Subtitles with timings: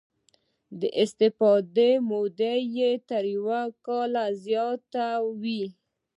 [0.79, 3.47] د استفادې موده یې تر یو
[3.87, 4.13] کال
[4.45, 5.05] زیاته
[5.41, 5.63] وي.